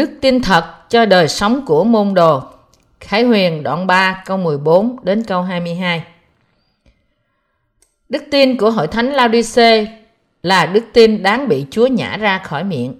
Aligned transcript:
Đức 0.00 0.10
tin 0.20 0.42
thật 0.42 0.90
cho 0.90 1.06
đời 1.06 1.28
sống 1.28 1.66
của 1.66 1.84
môn 1.84 2.14
đồ. 2.14 2.42
Khải 3.00 3.22
Huyền 3.22 3.62
đoạn 3.62 3.86
3 3.86 4.22
câu 4.26 4.36
14 4.36 4.96
đến 5.02 5.22
câu 5.22 5.42
22. 5.42 6.04
Đức 8.08 8.22
tin 8.30 8.56
của 8.56 8.70
hội 8.70 8.86
thánh 8.86 9.06
Laodice 9.12 9.86
là 10.42 10.66
đức 10.66 10.84
tin 10.92 11.22
đáng 11.22 11.48
bị 11.48 11.66
Chúa 11.70 11.86
nhả 11.86 12.16
ra 12.16 12.38
khỏi 12.38 12.64
miệng. 12.64 12.94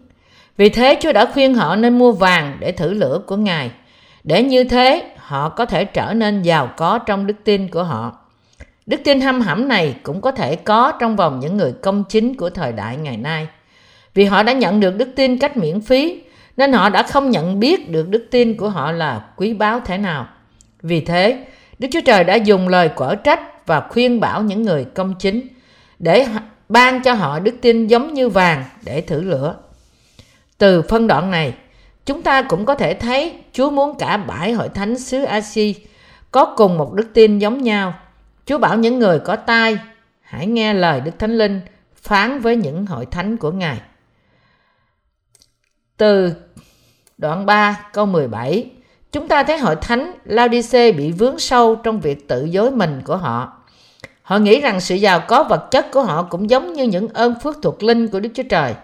Vì 0.57 0.69
thế 0.69 0.99
Chúa 1.01 1.13
đã 1.13 1.27
khuyên 1.27 1.55
họ 1.55 1.77
nên 1.77 1.99
mua 1.99 2.13
vàng 2.13 2.57
để 2.61 2.73
thử 2.73 2.95
lửa 2.95 3.21
của 3.27 3.37
Ngài, 3.37 3.71
để 4.25 4.43
như 4.43 4.65
thế 4.65 5.15
họ 5.17 5.49
có 5.49 5.67
thể 5.67 5.85
trở 5.85 6.15
nên 6.15 6.43
giàu 6.43 6.71
có 6.77 6.99
trong 6.99 7.27
đức 7.27 7.37
tin 7.45 7.69
của 7.69 7.83
họ. 7.83 8.19
Đức 8.87 9.01
tin 9.05 9.21
hâm 9.21 9.41
hẩm 9.41 9.69
này 9.69 9.95
cũng 10.03 10.21
có 10.21 10.31
thể 10.31 10.57
có 10.57 10.93
trong 11.01 11.17
vòng 11.17 11.41
những 11.41 11.57
người 11.57 11.73
công 11.83 12.05
chính 12.09 12.37
của 12.37 12.51
thời 12.51 12.73
đại 12.73 12.97
ngày 12.97 13.17
nay. 13.17 13.47
Vì 14.15 14.25
họ 14.25 14.43
đã 14.43 14.53
nhận 14.53 14.81
được 14.81 14.97
đức 14.97 15.09
tin 15.17 15.39
cách 15.39 15.57
miễn 15.57 15.81
phí, 15.81 16.23
nên 16.61 16.73
họ 16.73 16.89
đã 16.89 17.03
không 17.03 17.31
nhận 17.31 17.61
biết 17.61 17.91
được 17.91 18.09
đức 18.09 18.27
tin 18.31 18.57
của 18.57 18.69
họ 18.69 18.93
là 18.93 19.25
quý 19.37 19.55
báu 19.55 19.81
thế 19.81 19.99
nào. 19.99 20.29
Vì 20.83 21.01
thế, 21.01 21.47
Đức 21.79 21.89
Chúa 21.93 22.01
Trời 22.07 22.25
đã 22.25 22.35
dùng 22.35 22.69
lời 22.69 22.89
quở 22.89 23.15
trách 23.15 23.67
và 23.67 23.81
khuyên 23.81 24.21
bảo 24.21 24.43
những 24.43 24.63
người 24.63 24.85
công 24.85 25.15
chính 25.19 25.49
để 25.99 26.27
ban 26.69 27.03
cho 27.03 27.15
họ 27.15 27.39
đức 27.39 27.55
tin 27.61 27.87
giống 27.87 28.15
như 28.15 28.29
vàng 28.29 28.65
để 28.85 29.01
thử 29.01 29.23
lửa. 29.23 29.57
Từ 30.59 30.83
phân 30.83 31.07
đoạn 31.07 31.31
này, 31.31 31.55
chúng 32.07 32.23
ta 32.23 32.43
cũng 32.43 32.67
có 32.67 32.75
thể 32.75 32.95
thấy 32.95 33.35
Chúa 33.53 33.71
muốn 33.71 33.99
cả 33.99 34.17
bãi 34.17 34.53
hội 34.53 34.69
thánh 34.69 34.99
xứ 34.99 35.23
Asi 35.23 35.75
có 36.31 36.55
cùng 36.57 36.79
một 36.79 36.93
đức 36.93 37.07
tin 37.15 37.39
giống 37.39 37.63
nhau. 37.63 37.95
Chúa 38.47 38.59
bảo 38.59 38.77
những 38.79 38.99
người 38.99 39.19
có 39.19 39.37
tai 39.37 39.79
hãy 40.21 40.47
nghe 40.47 40.75
lời 40.75 41.01
Đức 41.01 41.13
Thánh 41.19 41.39
Linh 41.39 41.61
phán 41.97 42.41
với 42.41 42.57
những 42.57 42.87
hội 42.87 43.07
thánh 43.07 43.37
của 43.37 43.53
Ngài. 43.53 43.81
Từ 46.01 46.35
đoạn 47.21 47.47
3 47.47 47.81
câu 47.93 48.07
17 48.07 48.71
Chúng 49.13 49.29
ta 49.29 49.43
thấy 49.43 49.59
hội 49.59 49.77
thánh 49.77 50.13
Laodice 50.25 50.93
bị 50.93 51.13
vướng 51.13 51.39
sâu 51.39 51.75
trong 51.75 52.01
việc 52.01 52.29
tự 52.29 52.45
dối 52.45 52.71
mình 52.71 53.03
của 53.05 53.17
họ. 53.17 53.53
Họ 54.23 54.39
nghĩ 54.39 54.61
rằng 54.61 54.81
sự 54.81 54.95
giàu 54.95 55.21
có 55.29 55.43
vật 55.43 55.69
chất 55.71 55.87
của 55.93 56.03
họ 56.03 56.23
cũng 56.23 56.51
giống 56.51 56.73
như 56.73 56.85
những 56.85 57.09
ơn 57.09 57.35
phước 57.43 57.57
thuộc 57.63 57.83
linh 57.83 58.09
của 58.09 58.21
Đức 58.21 58.29
Chúa 58.35 58.43
Trời. 58.43 58.75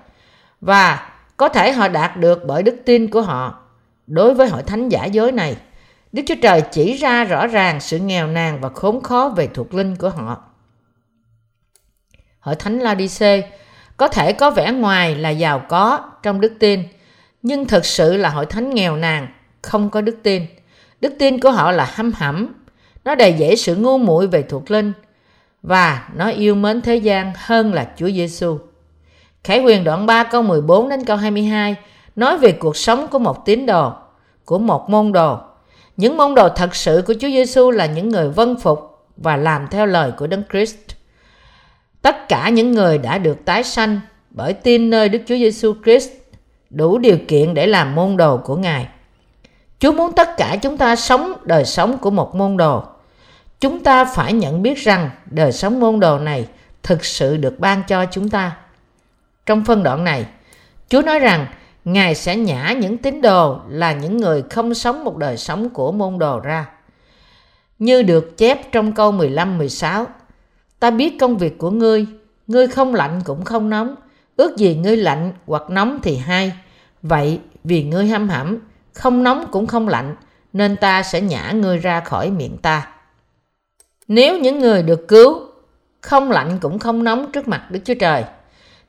Và 0.61 1.11
có 1.37 1.49
thể 1.49 1.73
họ 1.73 1.89
đạt 1.89 2.17
được 2.17 2.43
bởi 2.47 2.63
đức 2.63 2.77
tin 2.85 3.11
của 3.11 3.23
họ. 3.23 3.59
Đối 4.07 4.35
với 4.35 4.49
hội 4.49 4.63
thánh 4.63 4.89
giả 4.89 5.05
dối 5.05 5.33
này, 5.33 5.57
Đức 6.13 6.23
Chúa 6.27 6.35
Trời 6.43 6.63
chỉ 6.73 6.97
ra 6.97 7.25
rõ 7.25 7.47
ràng 7.47 7.81
sự 7.81 7.99
nghèo 7.99 8.27
nàn 8.27 8.61
và 8.61 8.69
khốn 8.69 9.03
khó 9.03 9.33
về 9.37 9.49
thuộc 9.55 9.75
linh 9.75 9.97
của 9.97 10.09
họ. 10.09 10.39
Hội 12.41 12.55
thánh 12.55 12.79
Laodice 12.79 13.51
có 13.97 14.09
thể 14.09 14.33
có 14.33 14.51
vẻ 14.51 14.73
ngoài 14.73 15.15
là 15.15 15.31
giàu 15.31 15.63
có 15.69 16.01
trong 16.23 16.41
đức 16.41 16.53
tin, 16.59 16.83
nhưng 17.47 17.67
thực 17.67 17.85
sự 17.85 18.17
là 18.17 18.29
hội 18.29 18.47
thánh 18.47 18.75
nghèo 18.75 18.97
nàn, 18.97 19.29
không 19.63 19.91
có 19.91 20.01
đức 20.01 20.17
tin. 20.23 20.47
Đức 21.01 21.15
tin 21.19 21.41
của 21.41 21.51
họ 21.51 21.73
là 21.73 21.85
hăm 21.85 22.13
hẩm, 22.13 22.55
nó 23.05 23.15
đầy 23.15 23.33
dễ 23.33 23.57
sự 23.57 23.77
ngu 23.77 23.99
muội 23.99 24.27
về 24.27 24.43
thuộc 24.43 24.71
linh 24.71 24.93
và 25.63 26.09
nó 26.17 26.29
yêu 26.29 26.55
mến 26.55 26.81
thế 26.81 26.97
gian 26.97 27.33
hơn 27.37 27.75
là 27.75 27.89
Chúa 27.97 28.11
Giêsu. 28.11 28.59
Khải 29.45 29.61
quyền 29.61 29.85
đoạn 29.85 30.07
3 30.07 30.25
câu 30.25 30.43
14 30.43 30.89
đến 30.89 31.05
câu 31.05 31.17
22 31.17 31.77
nói 32.17 32.39
về 32.39 32.53
cuộc 32.53 32.77
sống 32.77 33.09
của 33.09 33.19
một 33.19 33.47
tín 33.47 33.67
đồ, 33.67 33.93
của 34.45 34.59
một 34.59 34.91
môn 34.91 35.13
đồ. 35.13 35.39
Những 35.97 36.17
môn 36.17 36.35
đồ 36.35 36.49
thật 36.49 36.75
sự 36.75 37.03
của 37.07 37.15
Chúa 37.15 37.29
Giêsu 37.29 37.71
là 37.71 37.87
những 37.87 38.09
người 38.09 38.29
vân 38.29 38.57
phục 38.57 39.07
và 39.17 39.37
làm 39.37 39.67
theo 39.71 39.87
lời 39.87 40.13
của 40.17 40.27
Đấng 40.27 40.43
Christ. 40.51 40.79
Tất 42.03 42.29
cả 42.29 42.49
những 42.49 42.73
người 42.73 42.99
đã 42.99 43.19
được 43.19 43.45
tái 43.45 43.65
sanh 43.65 44.01
bởi 44.31 44.53
tin 44.53 44.91
nơi 44.91 45.09
Đức 45.09 45.23
Chúa 45.27 45.37
Giêsu 45.37 45.75
Christ 45.85 46.11
đủ 46.77 46.99
điều 46.99 47.19
kiện 47.29 47.55
để 47.55 47.67
làm 47.67 47.95
môn 47.95 48.17
đồ 48.17 48.37
của 48.37 48.57
Ngài. 48.57 48.89
Chúa 49.79 49.93
muốn 49.93 50.13
tất 50.13 50.37
cả 50.37 50.57
chúng 50.63 50.77
ta 50.77 50.97
sống 50.97 51.33
đời 51.45 51.65
sống 51.65 51.99
của 51.99 52.11
một 52.11 52.35
môn 52.35 52.57
đồ. 52.57 52.85
Chúng 53.61 53.85
ta 53.85 54.05
phải 54.05 54.33
nhận 54.33 54.63
biết 54.63 54.79
rằng 54.79 55.11
đời 55.27 55.53
sống 55.53 55.81
môn 55.81 56.01
đồ 56.01 56.19
này 56.19 56.49
thực 56.83 57.05
sự 57.05 57.37
được 57.37 57.61
ban 57.61 57.83
cho 57.89 58.05
chúng 58.05 58.31
ta. 58.31 58.57
Trong 59.47 59.65
phân 59.65 59.83
đoạn 59.83 60.05
này, 60.05 60.27
Chúa 60.89 61.03
nói 61.03 61.19
rằng 61.19 61.47
Ngài 61.85 62.15
sẽ 62.15 62.37
nhả 62.37 62.73
những 62.73 62.99
tín 62.99 63.23
đồ 63.23 63.59
là 63.69 63.93
những 63.93 64.17
người 64.17 64.43
không 64.51 64.75
sống 64.75 65.05
một 65.05 65.17
đời 65.17 65.37
sống 65.37 65.71
của 65.71 65.93
môn 65.93 66.19
đồ 66.19 66.41
ra. 66.41 66.67
Như 67.79 68.03
được 68.03 68.39
chép 68.39 68.73
trong 68.73 68.93
câu 68.93 69.13
15-16, 69.13 70.05
Ta 70.81 70.91
biết 70.91 71.19
công 71.21 71.37
việc 71.37 71.59
của 71.59 71.71
ngươi, 71.71 72.07
ngươi 72.47 72.67
không 72.67 72.95
lạnh 72.95 73.21
cũng 73.25 73.45
không 73.45 73.71
nóng, 73.71 73.95
ước 74.37 74.57
gì 74.57 74.75
ngươi 74.75 74.97
lạnh 74.97 75.33
hoặc 75.47 75.71
nóng 75.71 75.99
thì 76.03 76.17
hay. 76.17 76.53
Vậy 77.09 77.41
vì 77.65 77.83
ngươi 77.83 78.07
hâm 78.07 78.29
hẩm, 78.29 78.59
không 78.93 79.23
nóng 79.23 79.47
cũng 79.51 79.67
không 79.67 79.89
lạnh, 79.89 80.17
nên 80.53 80.77
ta 80.77 81.03
sẽ 81.03 81.21
nhả 81.21 81.53
ngươi 81.53 81.79
ra 81.79 82.01
khỏi 82.01 82.31
miệng 82.31 82.57
ta. 82.59 82.89
Nếu 84.09 84.39
những 84.39 84.59
người 84.59 84.83
được 84.83 85.09
cứu, 85.09 85.41
không 86.01 86.31
lạnh 86.31 86.59
cũng 86.61 86.79
không 86.79 87.05
nóng 87.05 87.33
trước 87.33 87.49
mặt 87.49 87.71
Đức 87.71 87.81
Chúa 87.85 87.95
Trời, 87.95 88.25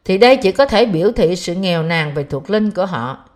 thì 0.06 0.17
đây 0.17 0.38
chỉ 0.38 0.51
có 0.51 0.66
thể 0.66 0.85
biểu 0.85 1.11
thị 1.11 1.35
sự 1.35 1.56
nghèo 1.56 1.83
nàn 1.83 2.13
về 2.13 2.23
thuộc 2.23 2.50
linh 2.50 2.72
của 2.72 2.85
họ. 2.85 3.29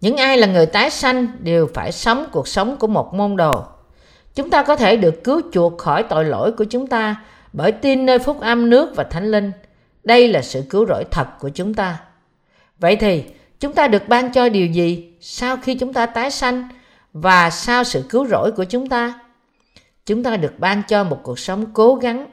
Những 0.00 0.16
ai 0.16 0.38
là 0.38 0.46
người 0.46 0.66
tái 0.66 0.90
sanh 0.90 1.26
đều 1.38 1.68
phải 1.74 1.92
sống 1.92 2.26
cuộc 2.32 2.48
sống 2.48 2.76
của 2.76 2.86
một 2.86 3.14
môn 3.14 3.36
đồ. 3.36 3.64
Chúng 4.34 4.50
ta 4.50 4.62
có 4.62 4.76
thể 4.76 4.96
được 4.96 5.24
cứu 5.24 5.40
chuộc 5.52 5.78
khỏi 5.78 6.02
tội 6.02 6.24
lỗi 6.24 6.52
của 6.52 6.64
chúng 6.64 6.86
ta 6.86 7.16
bởi 7.52 7.72
tin 7.72 8.06
nơi 8.06 8.18
phúc 8.18 8.40
âm 8.40 8.70
nước 8.70 8.96
và 8.96 9.04
thánh 9.04 9.30
linh. 9.30 9.52
Đây 10.04 10.28
là 10.28 10.42
sự 10.42 10.62
cứu 10.70 10.86
rỗi 10.86 11.04
thật 11.10 11.26
của 11.40 11.48
chúng 11.48 11.74
ta. 11.74 11.98
Vậy 12.78 12.96
thì, 12.96 13.24
chúng 13.60 13.72
ta 13.72 13.88
được 13.88 14.08
ban 14.08 14.32
cho 14.32 14.48
điều 14.48 14.66
gì 14.66 15.16
sau 15.20 15.56
khi 15.56 15.74
chúng 15.74 15.92
ta 15.92 16.06
tái 16.06 16.30
sanh 16.30 16.68
và 17.12 17.50
sau 17.50 17.84
sự 17.84 18.04
cứu 18.08 18.26
rỗi 18.26 18.52
của 18.52 18.64
chúng 18.64 18.88
ta? 18.88 19.20
Chúng 20.06 20.22
ta 20.22 20.36
được 20.36 20.52
ban 20.58 20.82
cho 20.88 21.04
một 21.04 21.20
cuộc 21.22 21.38
sống 21.38 21.66
cố 21.72 21.94
gắng, 21.94 22.26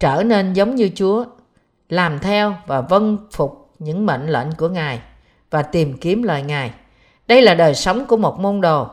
trở 0.00 0.22
nên 0.22 0.52
giống 0.52 0.74
như 0.74 0.90
Chúa, 0.94 1.24
làm 1.88 2.18
theo 2.18 2.54
và 2.66 2.80
vâng 2.80 3.18
phục 3.32 3.74
những 3.78 4.06
mệnh 4.06 4.26
lệnh 4.26 4.52
của 4.58 4.68
Ngài 4.68 5.00
và 5.50 5.62
tìm 5.62 5.98
kiếm 5.98 6.22
lời 6.22 6.42
Ngài. 6.42 6.70
Đây 7.26 7.42
là 7.42 7.54
đời 7.54 7.74
sống 7.74 8.06
của 8.06 8.16
một 8.16 8.38
môn 8.40 8.60
đồ. 8.60 8.88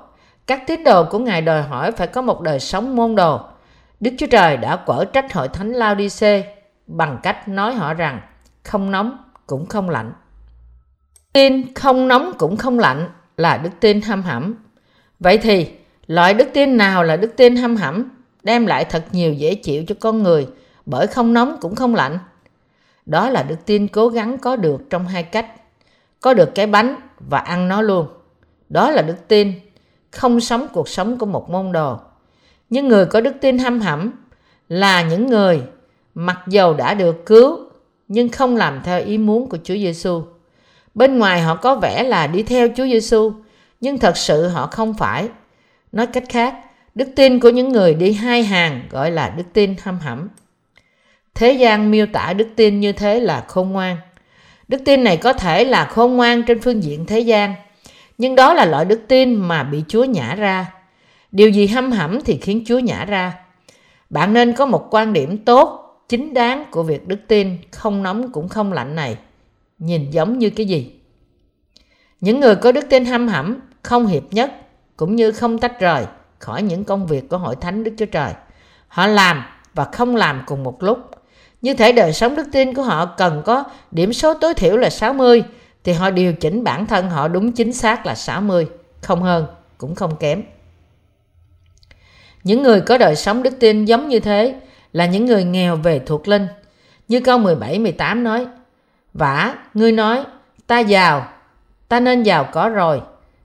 Các 0.48 0.64
tín 0.68 0.84
đồ 0.84 1.06
của 1.12 1.20
Ngài 1.20 1.42
đòi 1.42 1.62
hỏi 1.62 1.92
phải 1.92 2.08
có 2.08 2.22
một 2.22 2.42
đời 2.42 2.60
sống 2.60 2.96
môn 2.96 3.16
đồ. 3.16 3.40
Đức 4.00 4.12
Chúa 4.18 4.28
Trời 4.32 4.58
đã 4.58 4.76
quở 4.76 5.06
trách 5.06 5.34
hội 5.34 5.48
thánh 5.48 5.74
Laodice 5.74 6.56
bằng 6.88 7.20
cách 7.24 7.48
nói 7.48 7.74
họ 7.74 7.94
rằng, 7.94 8.22
không 8.64 8.92
nóng 8.92 9.18
cũng 9.48 9.66
không 9.66 9.90
lạnh. 9.90 10.14
Tin 11.36 11.74
không 11.74 12.08
nóng 12.08 12.34
cũng 12.38 12.58
không 12.58 12.80
lạnh 12.80 13.10
là 13.38 13.58
đức 13.58 13.70
tin 13.80 14.02
ham 14.02 14.22
hẩm. 14.22 14.56
Vậy 15.20 15.38
thì, 15.38 15.68
loại 16.08 16.34
đức 16.34 16.48
tin 16.54 16.78
nào 16.78 17.04
là 17.04 17.16
đức 17.16 17.34
tin 17.38 17.56
ham 17.56 17.76
hẩm 17.76 18.10
đem 18.44 18.66
lại 18.66 18.86
thật 18.86 19.06
nhiều 19.12 19.34
dễ 19.34 19.56
chịu 19.56 19.84
cho 19.88 19.96
con 20.00 20.24
người 20.24 20.48
bởi 20.86 21.08
không 21.08 21.34
nóng 21.34 21.58
cũng 21.62 21.76
không 21.76 21.96
lạnh? 21.96 22.20
Đó 23.06 23.30
là 23.30 23.44
đức 23.44 23.56
tin 23.66 23.88
cố 23.88 24.10
gắng 24.10 24.38
có 24.38 24.56
được 24.56 24.90
trong 24.90 25.08
hai 25.08 25.24
cách. 25.24 25.52
Có 26.22 26.34
được 26.34 26.56
cái 26.56 26.68
bánh 26.68 26.96
và 27.20 27.40
ăn 27.40 27.68
nó 27.68 27.82
luôn. 27.82 28.08
Đó 28.70 28.92
là 28.92 29.02
đức 29.02 29.28
tin 29.28 29.54
không 30.12 30.40
sống 30.40 30.68
cuộc 30.74 30.90
sống 30.90 31.18
của 31.18 31.26
một 31.26 31.50
môn 31.50 31.72
đồ. 31.72 31.98
Nhưng 32.70 32.88
người 32.88 33.06
có 33.06 33.22
đức 33.22 33.34
tin 33.42 33.58
ham 33.58 33.82
hẩm 33.82 34.12
là 34.70 35.02
những 35.02 35.28
người 35.28 35.62
mặc 36.14 36.40
dầu 36.48 36.74
đã 36.74 36.94
được 36.94 37.26
cứu 37.26 37.60
nhưng 38.08 38.30
không 38.30 38.56
làm 38.56 38.82
theo 38.84 39.02
ý 39.06 39.18
muốn 39.18 39.50
của 39.50 39.58
Chúa 39.64 39.74
Giêsu. 39.74 40.22
Bên 40.96 41.20
ngoài 41.20 41.42
họ 41.42 41.56
có 41.56 41.76
vẻ 41.76 42.04
là 42.04 42.28
đi 42.28 42.44
theo 42.44 42.68
Chúa 42.76 42.86
Giêsu, 42.86 43.34
nhưng 43.82 43.98
thật 43.98 44.18
sự 44.18 44.48
họ 44.48 44.68
không 44.68 44.94
phải. 44.94 45.28
Nói 45.92 46.08
cách 46.08 46.24
khác, 46.30 46.56
đức 46.96 47.08
tin 47.16 47.40
của 47.40 47.50
những 47.50 47.70
người 47.70 47.94
đi 47.94 48.14
hai 48.14 48.44
hàng 48.44 48.82
gọi 48.90 49.12
là 49.12 49.30
đức 49.30 49.44
tin 49.54 49.76
hâm 49.82 50.00
hẩm. 50.00 50.30
Thế 51.34 51.52
gian 51.52 51.92
miêu 51.92 52.06
tả 52.14 52.34
đức 52.34 52.48
tin 52.56 52.80
như 52.80 52.92
thế 52.92 53.20
là 53.20 53.46
khôn 53.48 53.72
ngoan. 53.72 53.98
Đức 54.68 54.82
tin 54.86 55.04
này 55.04 55.18
có 55.18 55.34
thể 55.34 55.66
là 55.66 55.86
khôn 55.86 56.16
ngoan 56.16 56.44
trên 56.44 56.62
phương 56.62 56.84
diện 56.84 57.06
thế 57.06 57.20
gian, 57.20 57.54
nhưng 58.18 58.36
đó 58.36 58.54
là 58.54 58.66
loại 58.66 58.86
đức 58.86 59.02
tin 59.08 59.36
mà 59.36 59.64
bị 59.64 59.84
Chúa 59.88 60.04
nhả 60.04 60.36
ra. 60.36 60.72
Điều 61.32 61.50
gì 61.50 61.68
hâm 61.68 61.92
hẩm 61.92 62.20
thì 62.26 62.38
khiến 62.38 62.64
Chúa 62.68 62.80
nhả 62.80 63.06
ra. 63.06 63.34
Bạn 64.10 64.34
nên 64.34 64.54
có 64.54 64.66
một 64.66 64.88
quan 64.92 65.14
điểm 65.14 65.38
tốt, 65.38 65.82
chính 66.10 66.34
đáng 66.34 66.66
của 66.72 66.84
việc 66.84 67.08
đức 67.08 67.20
tin 67.28 67.58
không 67.72 68.04
nóng 68.04 68.32
cũng 68.32 68.50
không 68.50 68.74
lạnh 68.74 68.96
này. 68.96 69.18
Nhìn 69.78 70.12
giống 70.12 70.40
như 70.40 70.50
cái 70.50 70.66
gì? 70.66 70.92
Những 72.22 72.40
người 72.40 72.56
có 72.56 72.72
đức 72.72 72.86
tin 72.90 73.06
hâm 73.06 73.28
hẩm, 73.28 73.60
không 73.82 74.08
hiệp 74.08 74.24
nhất, 74.34 74.52
cũng 74.98 75.16
như 75.16 75.32
không 75.32 75.58
tách 75.58 75.80
rời 75.80 76.06
khỏi 76.40 76.62
những 76.62 76.84
công 76.84 77.08
việc 77.08 77.30
của 77.30 77.38
hội 77.38 77.56
thánh 77.56 77.84
Đức 77.84 77.92
Chúa 77.98 78.06
Trời. 78.06 78.34
Họ 78.88 79.08
làm 79.08 79.44
và 79.74 79.86
không 79.86 80.16
làm 80.16 80.44
cùng 80.46 80.64
một 80.64 80.84
lúc 80.84 81.00
như 81.66 81.74
thể 81.74 81.92
đời 81.92 82.14
sống 82.14 82.36
đức 82.36 82.48
tin 82.52 82.74
của 82.74 82.82
họ 82.82 83.06
cần 83.06 83.42
có 83.46 83.64
điểm 83.92 84.14
số 84.14 84.34
tối 84.34 84.54
thiểu 84.54 84.78
là 84.78 84.90
60 84.90 85.44
thì 85.84 85.94
họ 85.94 86.10
điều 86.10 86.34
chỉnh 86.34 86.64
bản 86.64 86.86
thân 86.86 87.10
họ 87.10 87.28
đúng 87.28 87.52
chính 87.52 87.74
xác 87.74 88.06
là 88.06 88.16
60, 88.16 88.68
không 89.02 89.24
hơn 89.24 89.48
cũng 89.78 89.96
không 89.96 90.16
kém. 90.16 90.44
Những 92.44 92.64
người 92.64 92.82
có 92.82 92.98
đời 92.98 93.16
sống 93.16 93.44
đức 93.44 93.54
tin 93.60 93.86
giống 93.86 94.10
như 94.10 94.20
thế 94.20 94.56
là 94.94 95.06
những 95.06 95.26
người 95.26 95.44
nghèo 95.44 95.76
về 95.76 96.00
thuộc 96.00 96.28
linh. 96.28 96.48
Như 97.08 97.20
câu 97.20 97.38
17 97.38 97.80
18 97.80 98.24
nói: 98.24 98.48
"Vả, 99.20 99.56
ngươi 99.74 99.92
nói, 99.92 100.24
ta 100.68 100.80
giàu, 100.80 101.28
ta 101.88 102.00
nên 102.00 102.24
giàu 102.24 102.50
có 102.52 102.70
rồi, 102.70 103.02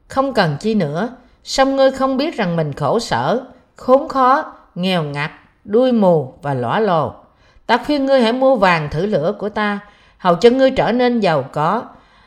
không 0.08 0.34
cần 0.34 0.56
chi 0.60 0.74
nữa, 0.74 1.16
song 1.44 1.76
ngươi 1.76 1.90
không 1.90 2.16
biết 2.16 2.36
rằng 2.36 2.56
mình 2.56 2.72
khổ 2.72 2.98
sở, 2.98 3.44
khốn 3.76 4.08
khó, 4.08 4.54
nghèo 4.74 5.02
ngặt, 5.02 5.30
đuôi 5.64 5.92
mù 5.92 6.34
và 6.42 6.54
lõa 6.54 6.80
lồ. 6.80 7.14
Ta 7.66 7.78
khuyên 7.86 8.06
ngươi 8.06 8.20
hãy 8.22 8.32
mua 8.32 8.56
vàng 8.56 8.88
thử 8.90 9.06
lửa 9.06 9.34
của 9.38 9.48
ta, 9.48 9.80
hầu 10.18 10.34
cho 10.36 10.50
ngươi 10.50 10.70
trở 10.70 10.92
nên 10.92 11.20
giàu 11.20 11.42
có, 11.52 11.82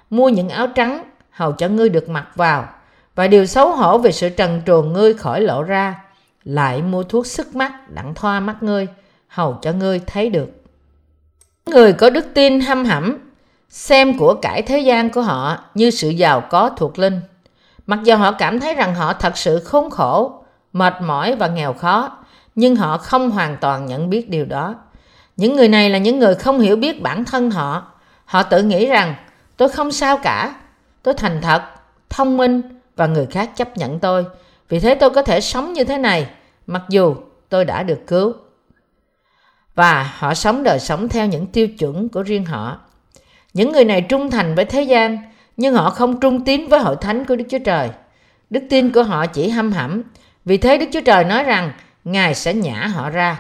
mua 0.10 0.30
những 0.30 0.50
áo 0.50 0.68
trắng, 0.68 1.04
hầu 1.32 1.52
cho 1.52 1.68
ngươi 1.68 1.90
được 1.90 2.10
mặc 2.10 2.28
vào, 2.36 2.68
và 3.16 3.28
điều 3.28 3.46
xấu 3.46 3.72
hổ 3.76 3.98
về 3.98 4.12
sự 4.12 4.30
trần 4.30 4.62
truồng 4.66 4.94
ngươi 4.94 5.14
khỏi 5.14 5.42
lộ 5.42 5.64
ra, 5.64 5.96
lại 6.44 6.82
mua 6.82 7.04
thuốc 7.04 7.28
sức 7.28 7.56
mắt 7.56 7.90
đặng 7.90 8.14
thoa 8.14 8.40
mắt 8.40 8.64
ngươi, 8.64 8.88
hầu 9.28 9.60
cho 9.62 9.72
ngươi 9.72 10.00
thấy 10.00 10.30
được. 10.30 10.50
Người 11.66 11.94
có 11.94 12.10
đức 12.10 12.26
tin 12.34 12.60
hâm 12.60 12.86
hẩm, 12.86 13.18
xem 13.74 14.18
của 14.18 14.34
cải 14.34 14.62
thế 14.62 14.80
gian 14.80 15.10
của 15.10 15.22
họ 15.22 15.58
như 15.74 15.92
sự 15.92 16.10
giàu 16.10 16.42
có 16.42 16.70
thuộc 16.78 17.00
linh. 17.00 17.22
Mặc 17.88 18.00
dù 18.04 18.16
họ 18.16 18.32
cảm 18.32 18.60
thấy 18.60 18.76
rằng 18.76 18.96
họ 18.96 19.14
thật 19.14 19.38
sự 19.38 19.60
khốn 19.60 19.90
khổ, 19.90 20.44
mệt 20.74 20.94
mỏi 21.02 21.36
và 21.36 21.48
nghèo 21.48 21.74
khó, 21.74 22.18
nhưng 22.56 22.76
họ 22.76 22.98
không 22.98 23.32
hoàn 23.32 23.58
toàn 23.58 23.86
nhận 23.86 24.10
biết 24.10 24.30
điều 24.30 24.46
đó. 24.46 24.76
Những 25.38 25.56
người 25.56 25.68
này 25.68 25.90
là 25.90 25.98
những 25.98 26.20
người 26.20 26.36
không 26.36 26.60
hiểu 26.60 26.76
biết 26.76 27.02
bản 27.02 27.26
thân 27.26 27.52
họ. 27.52 27.88
Họ 28.26 28.44
tự 28.44 28.64
nghĩ 28.64 28.86
rằng 28.86 29.16
tôi 29.58 29.70
không 29.70 29.92
sao 29.92 30.18
cả, 30.18 30.56
tôi 31.04 31.14
thành 31.14 31.42
thật, 31.42 31.62
thông 32.10 32.38
minh 32.38 32.62
và 32.96 33.08
người 33.08 33.26
khác 33.26 33.52
chấp 33.56 33.78
nhận 33.78 34.00
tôi. 34.00 34.26
Vì 34.70 34.80
thế 34.80 34.96
tôi 34.96 35.10
có 35.10 35.22
thể 35.22 35.42
sống 35.42 35.74
như 35.74 35.84
thế 35.84 35.98
này, 35.98 36.30
mặc 36.68 36.82
dù 36.90 37.16
tôi 37.50 37.66
đã 37.66 37.84
được 37.84 38.00
cứu. 38.08 38.34
Và 39.76 40.14
họ 40.18 40.34
sống 40.34 40.64
đời 40.64 40.80
sống 40.80 41.10
theo 41.10 41.28
những 41.28 41.48
tiêu 41.48 41.68
chuẩn 41.68 42.10
của 42.10 42.24
riêng 42.24 42.46
họ. 42.46 42.78
Những 43.54 43.72
người 43.72 43.86
này 43.86 44.02
trung 44.02 44.32
thành 44.32 44.56
với 44.56 44.66
thế 44.66 44.84
gian, 44.84 45.18
nhưng 45.58 45.74
họ 45.74 45.90
không 45.90 46.20
trung 46.20 46.46
tín 46.46 46.68
với 46.68 46.80
hội 46.80 46.96
thánh 47.02 47.26
của 47.26 47.36
Đức 47.36 47.46
Chúa 47.50 47.60
Trời. 47.60 47.90
Đức 48.50 48.64
tin 48.70 48.92
của 48.92 49.04
họ 49.04 49.26
chỉ 49.26 49.50
hâm 49.50 49.72
hẩm. 49.72 50.04
Vì 50.46 50.58
thế 50.58 50.78
Đức 50.78 50.86
Chúa 50.94 51.02
Trời 51.02 51.24
nói 51.24 51.44
rằng 51.44 51.72
Ngài 52.04 52.36
sẽ 52.36 52.54
nhả 52.54 52.88
họ 52.88 53.10
ra. 53.10 53.40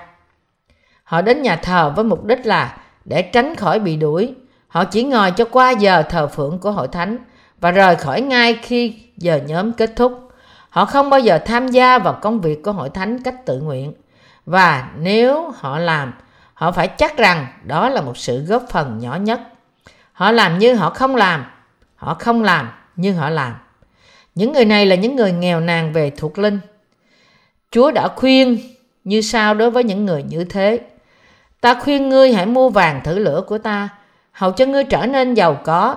Họ 1.04 1.22
đến 1.22 1.42
nhà 1.42 1.56
thờ 1.56 1.94
với 1.96 2.06
mục 2.06 2.26
đích 2.26 2.46
là 2.46 2.78
để 3.06 3.22
tránh 3.22 3.56
khỏi 3.56 3.80
bị 3.80 3.96
đuổi. 3.96 4.34
Họ 4.68 4.84
chỉ 4.84 5.04
ngồi 5.04 5.32
cho 5.32 5.46
qua 5.46 5.72
giờ 5.72 6.04
thờ 6.10 6.28
phượng 6.28 6.60
của 6.60 6.72
hội 6.72 6.88
thánh 6.88 7.18
và 7.60 7.72
rời 7.72 7.96
khỏi 7.96 8.22
ngay 8.22 8.54
khi 8.62 9.00
giờ 9.18 9.40
nhóm 9.48 9.74
kết 9.74 9.92
thúc. 9.96 10.30
Họ 10.70 10.86
không 10.86 11.10
bao 11.10 11.20
giờ 11.20 11.40
tham 11.46 11.68
gia 11.68 12.00
vào 12.00 12.20
công 12.22 12.42
việc 12.42 12.64
của 12.64 12.72
hội 12.72 12.90
thánh 12.90 13.24
cách 13.24 13.46
tự 13.46 13.60
nguyện. 13.60 13.94
Và 14.46 14.90
nếu 14.98 15.52
họ 15.56 15.80
làm, 15.80 16.14
họ 16.54 16.72
phải 16.72 16.88
chắc 16.88 17.18
rằng 17.18 17.48
đó 17.64 17.90
là 17.90 18.02
một 18.02 18.18
sự 18.18 18.46
góp 18.46 18.64
phần 18.70 19.00
nhỏ 19.00 19.16
nhất. 19.16 19.42
Họ 20.14 20.32
làm 20.32 20.60
như 20.60 20.74
họ 20.74 20.90
không 20.90 21.16
làm, 21.16 21.46
họ 21.96 22.14
không 22.14 22.44
làm 22.44 22.72
nhưng 22.96 23.16
họ 23.16 23.30
làm. 23.30 23.56
Những 24.36 24.54
người 24.54 24.66
này 24.66 24.86
là 24.86 24.96
những 24.96 25.16
người 25.16 25.32
nghèo 25.32 25.60
nàn 25.60 25.94
về 25.94 26.10
thuộc 26.10 26.38
linh. 26.38 26.60
Chúa 27.72 27.92
đã 27.92 28.08
khuyên 28.16 28.58
như 29.04 29.22
sao 29.22 29.54
đối 29.54 29.72
với 29.72 29.84
những 29.84 30.06
người 30.06 30.24
như 30.24 30.44
thế. 30.44 30.80
Ta 31.62 31.74
khuyên 31.74 32.10
ngươi 32.10 32.34
hãy 32.34 32.46
mua 32.46 32.70
vàng 32.70 33.02
thử 33.04 33.20
lửa 33.20 33.44
của 33.48 33.58
ta, 33.58 33.90
hầu 34.32 34.52
cho 34.52 34.66
ngươi 34.66 34.84
trở 34.84 35.06
nên 35.06 35.34
giàu 35.34 35.62
có, 35.64 35.96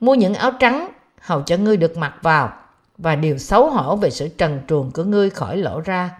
mua 0.00 0.14
những 0.14 0.34
áo 0.34 0.50
trắng, 0.50 0.88
hầu 1.20 1.42
cho 1.42 1.56
ngươi 1.56 1.76
được 1.76 1.96
mặc 1.96 2.14
vào, 2.22 2.52
và 2.98 3.16
điều 3.16 3.38
xấu 3.38 3.70
hổ 3.70 3.96
về 3.96 4.10
sự 4.10 4.28
trần 4.28 4.60
truồng 4.68 4.90
của 4.90 5.04
ngươi 5.04 5.30
khỏi 5.30 5.56
lộ 5.56 5.80
ra. 5.80 6.10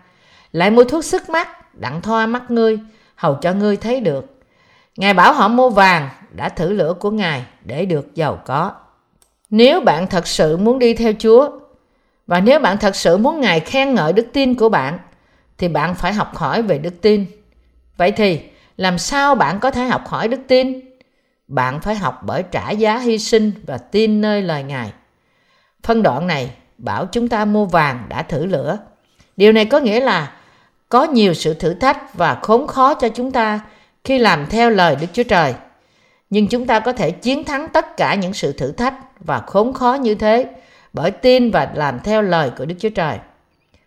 Lại 0.53 0.71
mua 0.71 0.85
thuốc 0.85 1.05
sức 1.05 1.31
mắt, 1.31 1.75
đặng 1.75 2.03
thoa 2.03 2.27
mắt 2.27 2.51
ngươi, 2.51 2.79
hầu 3.15 3.35
cho 3.35 3.53
ngươi 3.53 3.77
thấy 3.77 4.01
được. 4.01 4.36
Ngài 4.97 5.15
bảo 5.15 5.33
họ 5.33 5.49
mua 5.49 5.71
vàng, 5.71 6.09
đã 6.31 6.49
thử 6.49 6.73
lửa 6.73 6.95
của 7.01 7.11
Ngài 7.11 7.45
để 7.65 7.85
được 7.87 8.15
giàu 8.15 8.43
có. 8.45 8.73
Nếu 9.51 9.81
bạn 9.81 10.07
thật 10.07 10.27
sự 10.27 10.57
muốn 10.57 10.79
đi 10.79 10.95
theo 10.95 11.13
Chúa, 11.19 11.51
và 12.27 12.41
nếu 12.41 12.59
bạn 12.59 12.79
thật 12.79 12.97
sự 12.97 13.17
muốn 13.17 13.41
Ngài 13.41 13.61
khen 13.61 13.95
ngợi 13.95 14.13
đức 14.13 14.27
tin 14.33 14.55
của 14.55 14.69
bạn, 14.69 14.99
thì 15.59 15.69
bạn 15.69 15.95
phải 15.95 16.13
học 16.13 16.37
hỏi 16.37 16.63
về 16.63 16.79
đức 16.79 16.95
tin. 17.03 17.27
Vậy 17.97 18.13
thì, 18.13 18.41
làm 18.77 18.99
sao 18.99 19.35
bạn 19.35 19.61
có 19.61 19.71
thể 19.71 19.85
học 19.85 20.03
hỏi 20.07 20.29
đức 20.29 20.41
tin? 20.49 20.81
Bạn 21.49 21.81
phải 21.81 21.95
học 21.95 22.21
bởi 22.23 22.43
trả 22.51 22.71
giá 22.71 22.99
hy 22.99 23.19
sinh 23.19 23.53
và 23.67 23.79
tin 23.79 24.21
nơi 24.21 24.43
lời 24.43 24.63
Ngài. 24.63 24.93
Phân 25.83 26.03
đoạn 26.03 26.27
này 26.27 26.51
bảo 26.79 27.07
chúng 27.07 27.29
ta 27.29 27.45
mua 27.45 27.65
vàng 27.65 28.07
đã 28.09 28.23
thử 28.23 28.47
lửa. 28.47 28.79
Điều 29.37 29.53
này 29.53 29.65
có 29.65 29.79
nghĩa 29.79 30.01
là 30.01 30.33
có 30.89 31.05
nhiều 31.05 31.35
sự 31.35 31.55
thử 31.55 31.75
thách 31.75 32.15
và 32.15 32.39
khốn 32.43 32.67
khó 32.67 32.95
cho 32.95 33.09
chúng 33.09 33.33
ta 33.33 33.61
khi 34.07 34.19
làm 34.19 34.47
theo 34.51 34.71
lời 34.71 34.97
Đức 35.01 35.07
Chúa 35.13 35.23
Trời. 35.23 35.55
Nhưng 36.31 36.49
chúng 36.49 36.67
ta 36.67 36.81
có 36.81 36.93
thể 36.93 37.11
chiến 37.11 37.45
thắng 37.45 37.69
tất 37.69 37.97
cả 37.97 38.15
những 38.15 38.33
sự 38.33 38.53
thử 38.53 38.73
thách 38.73 38.95
và 39.21 39.41
khốn 39.41 39.73
khó 39.73 39.95
như 39.95 40.15
thế 40.15 40.47
bởi 40.93 41.11
tin 41.11 41.51
và 41.51 41.71
làm 41.75 42.01
theo 42.05 42.23
lời 42.23 42.51
của 42.59 42.65
Đức 42.65 42.75
Chúa 42.79 42.89
Trời. 42.89 43.19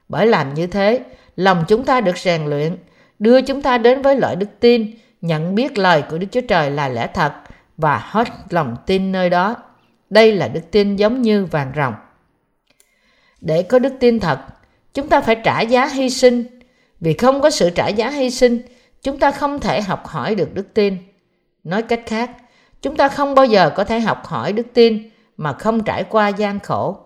Bởi 0.10 0.28
làm 0.28 0.54
như 0.54 0.68
thế, 0.68 1.00
lòng 1.36 1.66
chúng 1.68 1.86
ta 1.86 2.02
được 2.02 2.18
rèn 2.18 2.46
luyện, 2.46 2.78
đưa 3.20 3.42
chúng 3.42 3.62
ta 3.62 3.78
đến 3.78 4.02
với 4.02 4.16
lợi 4.16 4.36
đức 4.36 4.50
tin, 4.60 4.92
nhận 5.22 5.56
biết 5.56 5.78
lời 5.78 6.04
của 6.10 6.18
Đức 6.18 6.28
Chúa 6.32 6.42
Trời 6.42 6.72
là 6.72 6.90
lẽ 6.90 7.08
thật 7.14 7.34
và 7.78 7.98
hết 8.04 8.28
lòng 8.50 8.76
tin 8.86 9.12
nơi 9.12 9.30
đó. 9.30 9.56
Đây 10.10 10.32
là 10.32 10.48
đức 10.48 10.72
tin 10.72 10.96
giống 10.96 11.22
như 11.22 11.46
vàng 11.46 11.72
ròng. 11.76 11.94
Để 13.42 13.64
có 13.64 13.80
đức 13.80 13.94
tin 14.00 14.20
thật, 14.20 14.40
chúng 14.94 15.10
ta 15.10 15.22
phải 15.22 15.36
trả 15.44 15.62
giá 15.62 15.88
hy 15.88 16.10
sinh. 16.10 16.44
Vì 17.00 17.14
không 17.14 17.42
có 17.42 17.50
sự 17.50 17.70
trả 17.70 17.88
giá 17.88 18.10
hy 18.10 18.30
sinh, 18.30 18.62
chúng 19.04 19.20
ta 19.20 19.32
không 19.32 19.60
thể 19.60 19.82
học 19.82 20.08
hỏi 20.08 20.36
được 20.36 20.54
đức 20.54 20.74
tin. 20.74 20.98
Nói 21.64 21.82
cách 21.82 22.02
khác, 22.06 22.32
chúng 22.82 22.96
ta 22.96 23.08
không 23.08 23.36
bao 23.36 23.46
giờ 23.46 23.70
có 23.76 23.84
thể 23.84 24.00
học 24.00 24.26
hỏi 24.26 24.54
đức 24.54 24.68
tin 24.74 25.10
mà 25.38 25.54
không 25.54 25.84
trải 25.84 26.04
qua 26.04 26.28
gian 26.28 26.60
khổ. 26.60 26.98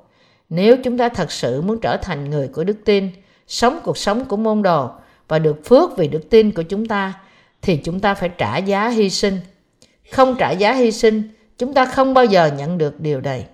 Nếu 0.49 0.77
chúng 0.83 0.97
ta 0.97 1.09
thật 1.09 1.31
sự 1.31 1.61
muốn 1.61 1.79
trở 1.81 1.97
thành 1.97 2.29
người 2.29 2.47
của 2.47 2.63
đức 2.63 2.77
tin, 2.85 3.09
sống 3.47 3.79
cuộc 3.83 3.97
sống 3.97 4.25
của 4.25 4.37
môn 4.37 4.61
đồ 4.61 4.91
và 5.27 5.39
được 5.39 5.65
phước 5.65 5.97
vì 5.97 6.07
đức 6.07 6.29
tin 6.29 6.51
của 6.51 6.63
chúng 6.63 6.85
ta, 6.85 7.13
thì 7.61 7.77
chúng 7.77 7.99
ta 7.99 8.13
phải 8.13 8.29
trả 8.37 8.57
giá 8.57 8.89
hy 8.89 9.09
sinh. 9.09 9.39
Không 10.11 10.35
trả 10.39 10.51
giá 10.51 10.73
hy 10.73 10.91
sinh, 10.91 11.23
chúng 11.57 11.73
ta 11.73 11.85
không 11.85 12.13
bao 12.13 12.25
giờ 12.25 12.51
nhận 12.57 12.77
được 12.77 12.99
điều 12.99 13.21
này. 13.21 13.45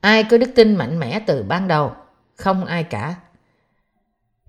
Ai 0.00 0.24
có 0.24 0.38
đức 0.38 0.50
tin 0.54 0.76
mạnh 0.76 0.98
mẽ 0.98 1.20
từ 1.26 1.42
ban 1.42 1.68
đầu? 1.68 1.92
Không 2.36 2.64
ai 2.64 2.84
cả. 2.84 3.14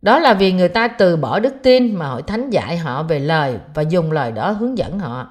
Đó 0.01 0.19
là 0.19 0.33
vì 0.33 0.51
người 0.51 0.69
ta 0.69 0.87
từ 0.87 1.17
bỏ 1.17 1.39
đức 1.39 1.53
tin 1.63 1.95
mà 1.95 2.07
hội 2.07 2.21
thánh 2.21 2.49
dạy 2.49 2.77
họ 2.77 3.03
về 3.03 3.19
lời 3.19 3.57
và 3.73 3.81
dùng 3.81 4.11
lời 4.11 4.31
đó 4.31 4.51
hướng 4.51 4.77
dẫn 4.77 4.99
họ. 4.99 5.27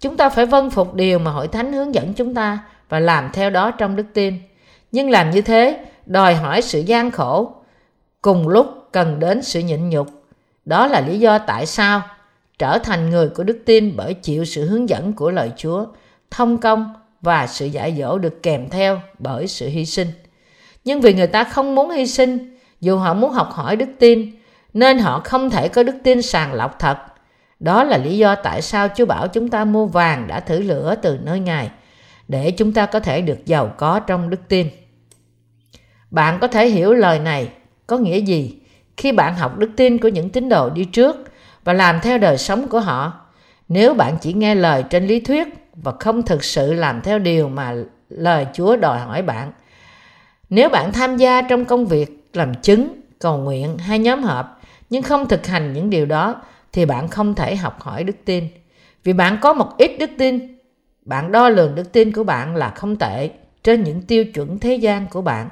Chúng 0.00 0.16
ta 0.16 0.28
phải 0.28 0.46
vâng 0.46 0.70
phục 0.70 0.94
điều 0.94 1.18
mà 1.18 1.30
hội 1.30 1.48
thánh 1.48 1.72
hướng 1.72 1.94
dẫn 1.94 2.14
chúng 2.14 2.34
ta 2.34 2.58
và 2.88 3.00
làm 3.00 3.30
theo 3.32 3.50
đó 3.50 3.70
trong 3.70 3.96
đức 3.96 4.06
tin. 4.14 4.34
Nhưng 4.92 5.10
làm 5.10 5.30
như 5.30 5.40
thế 5.40 5.84
đòi 6.06 6.34
hỏi 6.34 6.62
sự 6.62 6.80
gian 6.80 7.10
khổ, 7.10 7.52
cùng 8.22 8.48
lúc 8.48 8.66
cần 8.92 9.18
đến 9.18 9.42
sự 9.42 9.60
nhịn 9.60 9.88
nhục. 9.88 10.08
Đó 10.64 10.86
là 10.86 11.00
lý 11.00 11.18
do 11.18 11.38
tại 11.38 11.66
sao 11.66 12.02
trở 12.58 12.78
thành 12.78 13.10
người 13.10 13.28
của 13.28 13.44
đức 13.44 13.58
tin 13.66 13.96
bởi 13.96 14.14
chịu 14.14 14.44
sự 14.44 14.68
hướng 14.68 14.88
dẫn 14.88 15.12
của 15.12 15.30
lời 15.30 15.52
Chúa, 15.56 15.86
thông 16.30 16.58
công 16.58 16.94
và 17.20 17.46
sự 17.46 17.66
giải 17.66 17.94
dỗ 17.98 18.18
được 18.18 18.42
kèm 18.42 18.68
theo 18.70 19.00
bởi 19.18 19.46
sự 19.46 19.68
hy 19.68 19.86
sinh. 19.86 20.08
Nhưng 20.84 21.00
vì 21.00 21.14
người 21.14 21.26
ta 21.26 21.44
không 21.44 21.74
muốn 21.74 21.90
hy 21.90 22.06
sinh, 22.06 22.57
dù 22.80 22.96
họ 22.98 23.14
muốn 23.14 23.30
học 23.30 23.50
hỏi 23.50 23.76
đức 23.76 23.88
tin, 23.98 24.30
nên 24.74 24.98
họ 24.98 25.20
không 25.24 25.50
thể 25.50 25.68
có 25.68 25.82
đức 25.82 25.96
tin 26.04 26.22
sàng 26.22 26.54
lọc 26.54 26.78
thật. 26.78 26.98
Đó 27.60 27.84
là 27.84 27.96
lý 27.96 28.18
do 28.18 28.34
tại 28.34 28.62
sao 28.62 28.88
Chúa 28.96 29.06
bảo 29.06 29.28
chúng 29.28 29.48
ta 29.48 29.64
mua 29.64 29.86
vàng 29.86 30.26
đã 30.28 30.40
thử 30.40 30.60
lửa 30.60 30.94
từ 31.02 31.18
nơi 31.22 31.40
Ngài, 31.40 31.70
để 32.28 32.50
chúng 32.50 32.72
ta 32.72 32.86
có 32.86 33.00
thể 33.00 33.20
được 33.20 33.46
giàu 33.46 33.72
có 33.76 34.00
trong 34.00 34.30
đức 34.30 34.48
tin. 34.48 34.68
Bạn 36.10 36.38
có 36.40 36.48
thể 36.48 36.68
hiểu 36.68 36.94
lời 36.94 37.18
này 37.18 37.48
có 37.86 37.98
nghĩa 37.98 38.18
gì 38.18 38.60
khi 38.96 39.12
bạn 39.12 39.34
học 39.34 39.58
đức 39.58 39.70
tin 39.76 39.98
của 39.98 40.08
những 40.08 40.30
tín 40.30 40.48
đồ 40.48 40.70
đi 40.70 40.84
trước 40.84 41.16
và 41.64 41.72
làm 41.72 42.00
theo 42.00 42.18
đời 42.18 42.38
sống 42.38 42.68
của 42.68 42.80
họ. 42.80 43.12
Nếu 43.68 43.94
bạn 43.94 44.16
chỉ 44.20 44.32
nghe 44.32 44.54
lời 44.54 44.84
trên 44.90 45.06
lý 45.06 45.20
thuyết 45.20 45.48
và 45.74 45.92
không 46.00 46.22
thực 46.22 46.44
sự 46.44 46.72
làm 46.72 47.00
theo 47.00 47.18
điều 47.18 47.48
mà 47.48 47.74
lời 48.08 48.46
Chúa 48.54 48.76
đòi 48.76 48.98
hỏi 48.98 49.22
bạn. 49.22 49.52
Nếu 50.50 50.68
bạn 50.68 50.92
tham 50.92 51.16
gia 51.16 51.42
trong 51.42 51.64
công 51.64 51.86
việc 51.86 52.17
làm 52.32 52.54
chứng, 52.54 53.00
cầu 53.18 53.38
nguyện 53.38 53.78
hay 53.78 53.98
nhóm 53.98 54.22
họp 54.22 54.60
nhưng 54.90 55.02
không 55.02 55.28
thực 55.28 55.46
hành 55.46 55.72
những 55.72 55.90
điều 55.90 56.06
đó 56.06 56.42
thì 56.72 56.84
bạn 56.84 57.08
không 57.08 57.34
thể 57.34 57.56
học 57.56 57.80
hỏi 57.80 58.04
đức 58.04 58.16
tin. 58.24 58.48
Vì 59.04 59.12
bạn 59.12 59.38
có 59.40 59.52
một 59.52 59.76
ít 59.78 59.96
đức 59.98 60.10
tin, 60.18 60.58
bạn 61.02 61.32
đo 61.32 61.48
lường 61.48 61.74
đức 61.74 61.92
tin 61.92 62.12
của 62.12 62.24
bạn 62.24 62.56
là 62.56 62.70
không 62.70 62.96
tệ 62.96 63.30
trên 63.62 63.84
những 63.84 64.02
tiêu 64.02 64.24
chuẩn 64.24 64.58
thế 64.58 64.74
gian 64.74 65.06
của 65.06 65.22
bạn. 65.22 65.48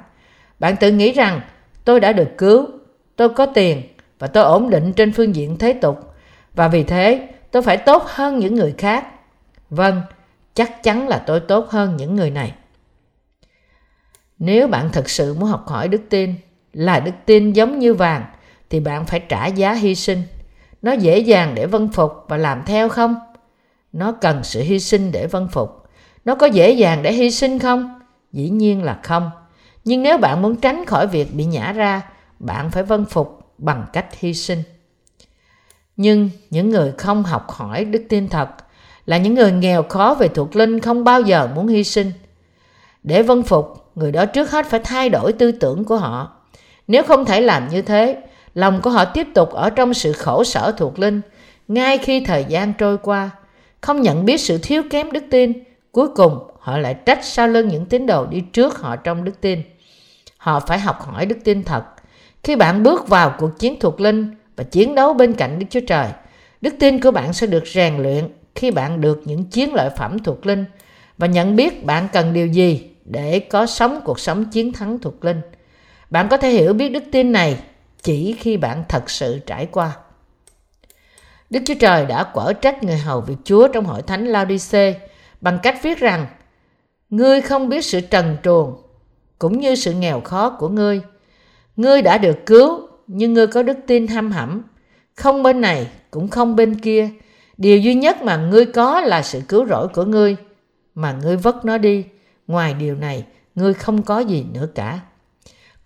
Bạn 0.59 0.75
tự 0.79 0.91
nghĩ 0.91 1.11
rằng 1.11 1.41
tôi 1.85 1.99
đã 1.99 2.13
được 2.13 2.29
cứu, 2.37 2.67
tôi 3.15 3.29
có 3.29 3.45
tiền 3.45 3.81
và 4.19 4.27
tôi 4.27 4.43
ổn 4.43 4.69
định 4.69 4.93
trên 4.93 5.11
phương 5.11 5.35
diện 5.35 5.57
thế 5.57 5.73
tục 5.73 6.13
và 6.53 6.67
vì 6.67 6.83
thế 6.83 7.27
tôi 7.51 7.61
phải 7.61 7.77
tốt 7.77 8.03
hơn 8.05 8.39
những 8.39 8.55
người 8.55 8.75
khác. 8.77 9.07
Vâng, 9.69 10.01
chắc 10.53 10.83
chắn 10.83 11.07
là 11.07 11.17
tôi 11.17 11.39
tốt 11.39 11.69
hơn 11.69 11.97
những 11.97 12.15
người 12.15 12.29
này. 12.29 12.53
Nếu 14.39 14.67
bạn 14.67 14.89
thật 14.93 15.09
sự 15.09 15.33
muốn 15.33 15.49
học 15.49 15.67
hỏi 15.67 15.87
đức 15.87 16.01
tin 16.09 16.35
là 16.77 16.99
đức 16.99 17.11
tin 17.25 17.53
giống 17.53 17.79
như 17.79 17.93
vàng 17.93 18.25
thì 18.69 18.79
bạn 18.79 19.05
phải 19.05 19.19
trả 19.19 19.47
giá 19.47 19.73
hy 19.73 19.95
sinh. 19.95 20.23
Nó 20.81 20.91
dễ 20.91 21.19
dàng 21.19 21.55
để 21.55 21.65
vân 21.65 21.89
phục 21.89 22.11
và 22.27 22.37
làm 22.37 22.63
theo 22.65 22.89
không? 22.89 23.15
Nó 23.93 24.11
cần 24.11 24.43
sự 24.43 24.61
hy 24.61 24.79
sinh 24.79 25.11
để 25.11 25.27
vân 25.27 25.47
phục. 25.47 25.83
Nó 26.25 26.35
có 26.35 26.47
dễ 26.47 26.71
dàng 26.71 27.03
để 27.03 27.13
hy 27.13 27.31
sinh 27.31 27.59
không? 27.59 27.99
Dĩ 28.31 28.49
nhiên 28.49 28.83
là 28.83 28.99
không. 29.03 29.31
Nhưng 29.85 30.03
nếu 30.03 30.17
bạn 30.17 30.41
muốn 30.41 30.55
tránh 30.55 30.85
khỏi 30.85 31.07
việc 31.07 31.35
bị 31.35 31.45
nhả 31.45 31.73
ra, 31.73 32.01
bạn 32.39 32.71
phải 32.71 32.83
vân 32.83 33.05
phục 33.05 33.53
bằng 33.57 33.85
cách 33.93 34.07
hy 34.19 34.33
sinh. 34.33 34.63
Nhưng 35.95 36.29
những 36.49 36.69
người 36.69 36.91
không 36.97 37.23
học 37.23 37.51
hỏi 37.51 37.85
đức 37.85 38.03
tin 38.09 38.27
thật 38.27 38.49
là 39.05 39.17
những 39.17 39.35
người 39.35 39.51
nghèo 39.51 39.83
khó 39.83 40.15
về 40.19 40.27
thuộc 40.27 40.55
linh 40.55 40.79
không 40.79 41.03
bao 41.03 41.21
giờ 41.21 41.49
muốn 41.55 41.67
hy 41.67 41.83
sinh. 41.83 42.11
Để 43.03 43.21
vân 43.23 43.43
phục, 43.43 43.91
người 43.95 44.11
đó 44.11 44.25
trước 44.25 44.51
hết 44.51 44.65
phải 44.65 44.79
thay 44.83 45.09
đổi 45.09 45.33
tư 45.33 45.51
tưởng 45.51 45.83
của 45.83 45.97
họ. 45.97 46.36
Nếu 46.87 47.03
không 47.03 47.25
thể 47.25 47.41
làm 47.41 47.67
như 47.69 47.81
thế, 47.81 48.17
lòng 48.53 48.81
của 48.81 48.89
họ 48.89 49.05
tiếp 49.05 49.27
tục 49.33 49.51
ở 49.51 49.69
trong 49.69 49.93
sự 49.93 50.13
khổ 50.13 50.43
sở 50.43 50.71
thuộc 50.77 50.99
linh. 50.99 51.21
Ngay 51.67 51.97
khi 51.97 52.25
thời 52.25 52.45
gian 52.49 52.73
trôi 52.73 52.97
qua 52.97 53.29
không 53.81 54.01
nhận 54.01 54.25
biết 54.25 54.37
sự 54.37 54.57
thiếu 54.57 54.83
kém 54.89 55.11
đức 55.11 55.23
tin 55.31 55.53
cuối 55.91 56.07
cùng 56.15 56.39
họ 56.59 56.77
lại 56.77 56.95
trách 57.05 57.25
sau 57.25 57.47
lưng 57.47 57.67
những 57.67 57.85
tín 57.85 58.05
đồ 58.05 58.25
đi 58.25 58.41
trước 58.41 58.77
họ 58.77 58.95
trong 58.95 59.23
đức 59.23 59.41
tin. 59.41 59.61
Họ 60.37 60.59
phải 60.59 60.79
học 60.79 61.01
hỏi 61.01 61.25
đức 61.25 61.37
tin 61.43 61.63
thật. 61.63 61.83
Khi 62.43 62.55
bạn 62.55 62.83
bước 62.83 63.07
vào 63.07 63.35
cuộc 63.39 63.59
chiến 63.59 63.79
thuộc 63.79 64.01
linh 64.01 64.35
và 64.55 64.63
chiến 64.63 64.95
đấu 64.95 65.13
bên 65.13 65.33
cạnh 65.33 65.59
đức 65.59 65.65
chúa 65.69 65.79
trời 65.87 66.07
đức 66.61 66.75
tin 66.79 67.01
của 67.01 67.11
bạn 67.11 67.33
sẽ 67.33 67.47
được 67.47 67.63
rèn 67.67 67.97
luyện 67.97 68.27
khi 68.55 68.71
bạn 68.71 69.01
được 69.01 69.21
những 69.25 69.43
chiến 69.43 69.73
lợi 69.73 69.89
phẩm 69.97 70.19
thuộc 70.19 70.45
linh 70.45 70.65
và 71.17 71.27
nhận 71.27 71.55
biết 71.55 71.85
bạn 71.85 72.07
cần 72.13 72.33
điều 72.33 72.47
gì 72.47 72.89
để 73.05 73.39
có 73.39 73.65
sống 73.65 73.99
cuộc 74.05 74.19
sống 74.19 74.45
chiến 74.45 74.73
thắng 74.73 74.99
thuộc 74.99 75.25
linh 75.25 75.41
bạn 76.09 76.27
có 76.29 76.37
thể 76.37 76.49
hiểu 76.49 76.73
biết 76.73 76.89
đức 76.89 77.03
tin 77.11 77.31
này 77.31 77.59
chỉ 78.01 78.35
khi 78.39 78.57
bạn 78.57 78.83
thật 78.89 79.09
sự 79.09 79.39
trải 79.45 79.65
qua. 79.65 79.97
Đức 81.49 81.59
Chúa 81.65 81.73
Trời 81.79 82.05
đã 82.05 82.23
quở 82.23 82.53
trách 82.53 82.83
người 82.83 82.97
hầu 82.97 83.21
việc 83.21 83.35
Chúa 83.43 83.67
trong 83.67 83.85
hội 83.85 84.01
thánh 84.01 84.25
Laodice 84.25 84.99
bằng 85.41 85.59
cách 85.63 85.79
viết 85.83 85.99
rằng 85.99 86.25
Ngươi 87.09 87.41
không 87.41 87.69
biết 87.69 87.85
sự 87.85 88.01
trần 88.01 88.37
truồng 88.43 88.75
cũng 89.39 89.59
như 89.59 89.75
sự 89.75 89.93
nghèo 89.93 90.21
khó 90.21 90.49
của 90.49 90.69
ngươi. 90.69 91.01
Ngươi 91.75 92.01
đã 92.01 92.17
được 92.17 92.45
cứu 92.45 92.87
nhưng 93.07 93.33
ngươi 93.33 93.47
có 93.47 93.63
đức 93.63 93.77
tin 93.87 94.07
ham 94.07 94.31
hẩm. 94.31 94.63
Không 95.15 95.43
bên 95.43 95.61
này 95.61 95.87
cũng 96.11 96.27
không 96.27 96.55
bên 96.55 96.75
kia. 96.75 97.09
Điều 97.57 97.77
duy 97.77 97.93
nhất 97.93 98.21
mà 98.21 98.37
ngươi 98.37 98.65
có 98.65 99.01
là 99.01 99.21
sự 99.21 99.41
cứu 99.47 99.65
rỗi 99.65 99.87
của 99.87 100.03
ngươi 100.03 100.35
mà 100.95 101.11
ngươi 101.23 101.37
vất 101.37 101.65
nó 101.65 101.77
đi. 101.77 102.05
Ngoài 102.47 102.73
điều 102.73 102.95
này, 102.95 103.25
ngươi 103.55 103.73
không 103.73 104.03
có 104.03 104.19
gì 104.19 104.45
nữa 104.53 104.67
cả. 104.75 104.99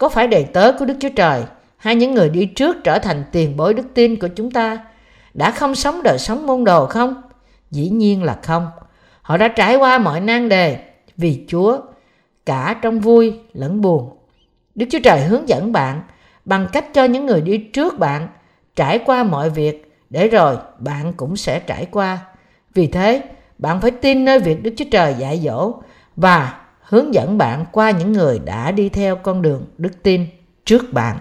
Có 0.02 0.10
phải 0.10 0.28
đầy 0.28 0.44
tớ 0.44 0.72
của 0.72 0.86
Đức 0.86 0.94
Chúa 1.00 1.10
Trời 1.16 1.44
hay 1.78 1.96
những 1.96 2.14
người 2.14 2.30
đi 2.30 2.46
trước 2.46 2.78
trở 2.84 3.00
thành 3.00 3.24
tiền 3.32 3.58
bối 3.58 3.74
đức 3.74 3.84
tin 3.94 4.20
của 4.20 4.28
chúng 4.28 4.52
ta 4.52 4.80
đã 5.34 5.52
không 5.52 5.76
sống 5.76 6.04
đời 6.04 6.18
sống 6.18 6.48
môn 6.48 6.64
đồ 6.64 6.86
không? 6.86 7.22
Dĩ 7.72 7.90
nhiên 7.90 8.24
là 8.24 8.40
không. 8.44 8.68
Họ 9.22 9.38
đã 9.38 9.48
trải 9.48 9.76
qua 9.76 9.98
mọi 9.98 10.20
nan 10.20 10.50
đề 10.50 10.80
vì 11.18 11.46
Chúa, 11.48 11.78
cả 12.46 12.80
trong 12.82 13.00
vui 13.00 13.40
lẫn 13.54 13.82
buồn. 13.82 14.10
Đức 14.76 14.86
Chúa 14.92 15.00
Trời 15.04 15.22
hướng 15.22 15.50
dẫn 15.50 15.72
bạn 15.72 16.02
bằng 16.46 16.68
cách 16.74 16.86
cho 16.94 17.04
những 17.04 17.26
người 17.26 17.42
đi 17.42 17.58
trước 17.58 18.00
bạn 18.00 18.28
trải 18.76 19.00
qua 19.06 19.24
mọi 19.24 19.50
việc 19.50 19.94
để 20.10 20.28
rồi 20.28 20.58
bạn 20.80 21.14
cũng 21.14 21.36
sẽ 21.38 21.60
trải 21.60 21.86
qua. 21.92 22.20
Vì 22.74 22.88
thế, 22.88 23.24
bạn 23.58 23.82
phải 23.82 23.92
tin 23.92 24.26
nơi 24.26 24.40
việc 24.40 24.64
Đức 24.64 24.74
Chúa 24.78 24.86
Trời 24.92 25.16
dạy 25.20 25.42
dỗ 25.44 25.74
và 26.16 26.61
hướng 26.92 27.14
dẫn 27.14 27.38
bạn 27.38 27.66
qua 27.72 27.92
những 27.92 28.12
người 28.12 28.40
đã 28.40 28.72
đi 28.72 28.90
theo 28.90 29.16
con 29.16 29.42
đường 29.42 29.66
đức 29.78 30.04
tin 30.04 30.26
trước 30.66 30.94
bạn. 30.94 31.18